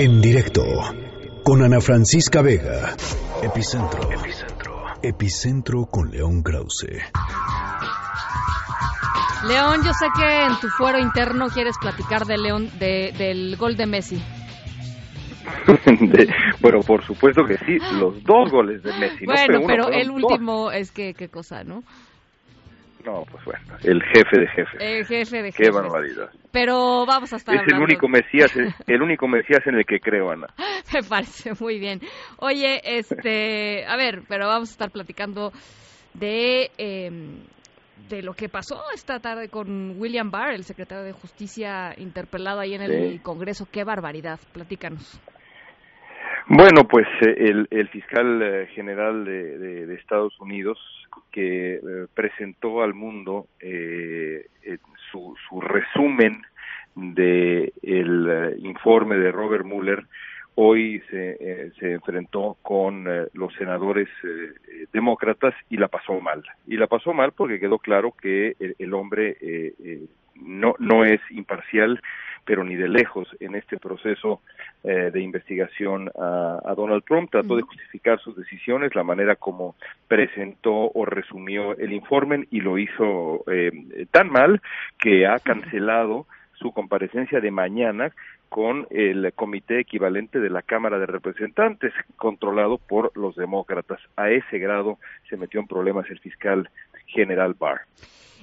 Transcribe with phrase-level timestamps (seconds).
[0.00, 0.62] En directo
[1.42, 2.94] con Ana Francisca Vega.
[3.42, 4.08] Epicentro.
[4.12, 4.84] Epicentro.
[5.02, 7.02] Epicentro con León Krause.
[9.48, 13.76] León, yo sé que en tu fuero interno quieres platicar de León, de, del gol
[13.76, 14.22] de Messi.
[16.60, 19.24] bueno, por supuesto que sí, los dos goles de Messi.
[19.26, 21.82] Bueno, pero el último es que qué cosa, ¿no?
[23.04, 24.80] No, pues bueno, el jefe de jefes.
[24.80, 25.66] El jefe de jefes.
[25.66, 26.30] Qué barbaridad.
[26.52, 28.52] Pero vamos a estar Es el único Mesías,
[28.86, 30.48] el único Mesías en el que creo, Ana.
[30.92, 32.00] Me parece muy bien.
[32.38, 35.52] Oye, este, a ver, pero vamos a estar platicando
[36.14, 37.38] de em,
[38.08, 42.74] de lo que pasó esta tarde con William Barr, el secretario de Justicia interpelado ahí
[42.74, 43.66] en el Congreso.
[43.70, 44.38] Qué barbaridad.
[44.52, 45.20] Platícanos.
[46.48, 50.78] Bueno, pues eh, el, fiscal eh, general de, Estados Unidos
[51.30, 51.80] que eh,
[52.14, 53.46] presentó al mundo
[55.10, 56.42] su, su, resumen
[56.94, 60.04] de el informe de Robert Mueller
[60.54, 64.08] hoy se, se enfrentó con los senadores
[64.92, 66.42] demócratas y la pasó mal.
[66.66, 69.36] Y la pasó mal porque quedó claro que el, el hombre
[70.40, 72.00] no, no es imparcial
[72.48, 74.40] pero ni de lejos en este proceso
[74.82, 77.30] eh, de investigación a, Donald Trump.
[77.30, 79.76] Trató de justificar sus decisiones, la manera como
[80.08, 84.62] presentó o resumió el informe y lo hizo eh, tan mal
[84.98, 88.12] que ha cancelado su comparecencia de mañana
[88.48, 94.00] con el comité equivalente de la Cámara de Representantes, controlado por los demócratas.
[94.16, 96.70] A ese grado se metió en problemas el fiscal
[97.08, 97.82] general Barr.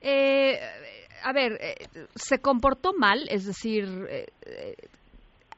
[0.00, 0.58] Eh,
[1.22, 1.74] a ver, eh,
[2.14, 4.74] se comportó mal, es decir, eh, eh,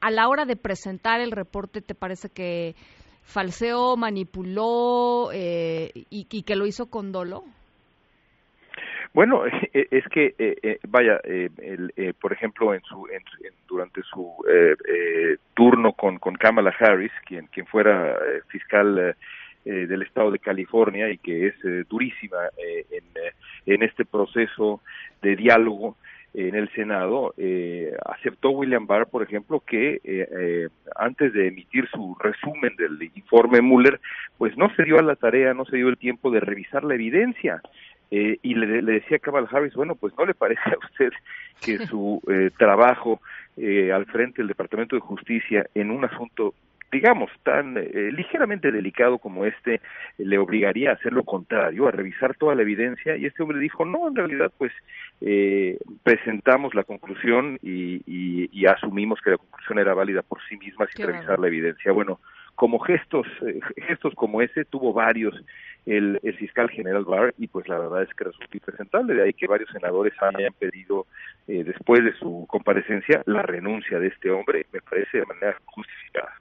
[0.01, 2.75] a la hora de presentar el reporte, ¿te parece que
[3.23, 7.45] falseó, manipuló y, que lo hizo con dolo?
[9.15, 11.21] Bueno, es que, vaya,
[12.21, 13.07] por ejemplo, en su,
[13.69, 14.35] durante su
[15.55, 18.19] turno con, con Kamala Harris, quien, quien fuera
[18.49, 19.15] fiscal
[19.65, 23.05] eh, del estado de California y que es eh, durísima eh, en,
[23.73, 24.81] en, este proceso
[25.23, 25.97] de diálogo
[26.35, 27.33] en el Senado,
[28.07, 34.01] aceptó William Barr, por ejemplo, que antes de emitir su resumen del informe Mueller,
[34.39, 36.95] pues no se dio a la tarea, no se dio el tiempo de revisar la
[36.95, 37.61] evidencia.
[38.11, 41.13] y le, decía a Kamal Harris, bueno, pues no le parece a usted
[41.63, 42.23] que su
[42.57, 43.21] trabajo
[43.59, 46.55] al frente del Departamento de Justicia en un asunto
[46.93, 49.81] digamos, tan eh, ligeramente delicado como este,
[50.19, 53.87] le obligaría a hacer lo contrario, a revisar toda la evidencia, y este hombre dijo,
[53.87, 54.73] no, en realidad, pues,
[55.23, 60.87] eh, presentamos la conclusión y, y, asumimos que la conclusión era válida por sí misma
[60.95, 61.93] sin revisar la evidencia.
[61.93, 62.21] Bueno,
[62.55, 65.35] como gestos, eh, gestos como ese tuvo varios
[65.87, 69.33] el, el, fiscal general Barr y pues la verdad es que resulta impresentable, de ahí
[69.33, 71.07] que varios senadores hayan pedido
[71.47, 76.33] después de su comparecencia la renuncia de este hombre, me parece de manera justificada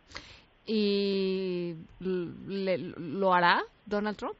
[0.73, 4.37] y lo hará Donald Trump?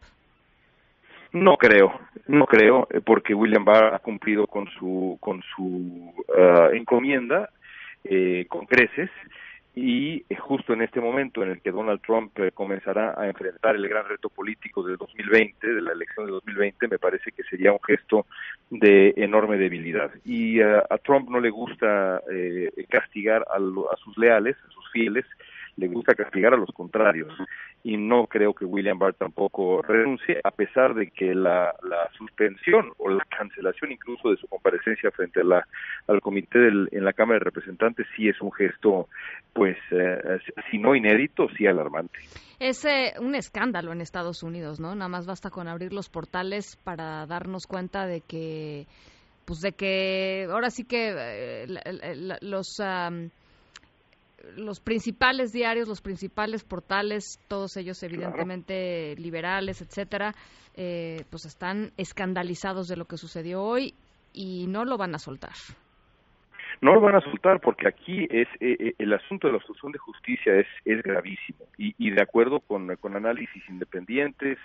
[1.34, 1.92] No creo,
[2.28, 7.50] no creo, eh, porque William Barr ha cumplido con su con su ah, encomienda
[8.06, 9.09] eh, con creces
[9.75, 13.90] y eh, justo en este momento en el que Donald Trump comenzará a enfrentar el
[13.90, 17.84] gran reto político del 2020, de la elección de 2020, me parece que sería un
[17.86, 18.25] gesto
[18.70, 20.12] de enorme debilidad.
[20.24, 22.22] Y a Trump no le gusta
[22.90, 25.25] castigar a, a sus leales, a sus fieles,
[25.81, 27.34] le gusta castigar a los contrarios.
[27.84, 32.92] Y no creo que William Barr tampoco renuncie a pesar de que la, la suspensión
[33.00, 35.68] o la cancelación incluso de su comparecencia frente a la,
[36.08, 39.08] al comité del, en la Cámara de Representantes sí es un gesto
[39.53, 40.40] pues eh,
[40.70, 42.20] si no inédito sí alarmante.
[42.59, 46.78] Es eh, un escándalo en Estados Unidos no nada más basta con abrir los portales
[46.84, 48.86] para darnos cuenta de que
[49.46, 52.80] pues de que ahora sí que eh, los
[54.56, 60.34] los principales diarios, los principales portales, todos ellos evidentemente liberales, etcétera,
[60.75, 63.94] eh, pues están escandalizados de lo que sucedió hoy
[64.34, 65.53] y no lo van a soltar.
[66.81, 69.91] No lo van a soltar porque aquí es eh, eh, el asunto de la obstrucción
[69.91, 74.58] de justicia es, es gravísimo y, y de acuerdo con, con análisis independientes,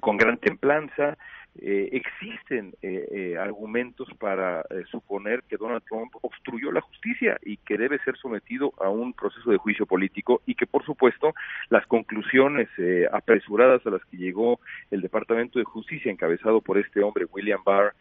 [0.00, 1.16] con gran templanza,
[1.60, 7.78] eh, existen eh, eh, argumentos para suponer que Donald Trump obstruyó la justicia y que
[7.78, 11.32] debe ser sometido a un proceso de juicio político y que por supuesto
[11.68, 12.68] las conclusiones
[13.12, 14.58] apresuradas a las que llegó
[14.90, 17.94] el Departamento de Justicia encabezado por este hombre William Barr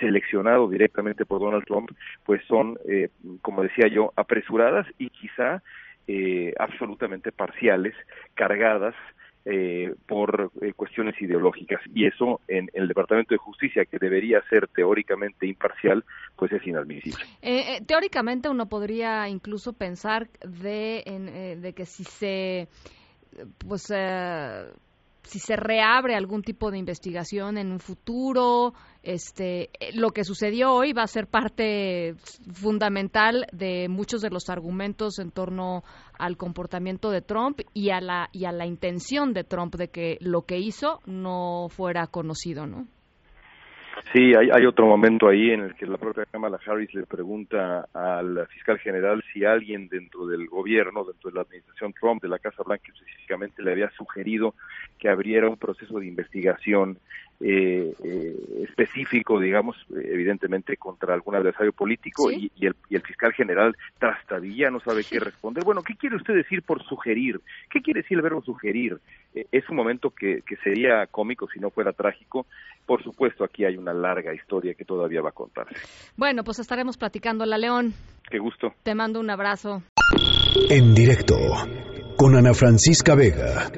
[0.00, 1.90] seleccionado directamente por Donald Trump
[2.24, 2.78] pues son
[3.42, 5.62] como decía yo apresuradas y quizá
[6.58, 7.94] absolutamente parciales
[8.34, 8.94] cargadas
[9.48, 11.80] eh, por eh, cuestiones ideológicas.
[11.94, 16.04] Y eso en, el Departamento de Justicia, que debería ser teóricamente imparcial,
[16.34, 17.22] pues es inadmisible.
[17.42, 22.66] Eh, teóricamente uno podría incluso pensar de, de que si se
[23.58, 23.92] pues
[25.26, 30.92] si se reabre algún tipo de investigación en un futuro, este, lo que sucedió hoy
[30.92, 32.14] va a ser parte
[32.52, 35.82] fundamental de muchos de los argumentos en torno
[36.18, 40.16] al comportamiento de Trump y a la y a la intención de Trump de que
[40.20, 42.86] lo que hizo no fuera conocido, ¿no?
[44.12, 47.88] Sí, hay, hay otro momento ahí en el que la propia Kamala Harris le pregunta
[47.92, 52.38] al fiscal general si alguien dentro del gobierno, dentro de la administración Trump, de la
[52.38, 54.54] Casa Blanca específicamente, le había sugerido
[54.98, 56.98] que abriera un proceso de investigación
[57.40, 63.76] eh, eh, específico, digamos, evidentemente contra algún adversario político y, el, y, el, fiscal general
[63.98, 65.64] trastabilla, no sabe qué responder.
[65.64, 67.40] Bueno, ¿qué quiere usted decir por sugerir?
[67.70, 68.98] ¿Qué quiere decir el verbo sugerir?
[69.34, 72.46] Eh, es un momento que, que sería cómico si no fuera trágico.
[72.86, 75.74] Por supuesto, aquí hay una larga historia que todavía va a contarse.
[76.16, 77.92] Bueno, pues estaremos platicando la León.
[78.30, 78.74] Qué gusto.
[78.82, 79.82] Te mando un abrazo.
[80.70, 81.36] En directo
[82.16, 83.70] con Ana Francisca Vega.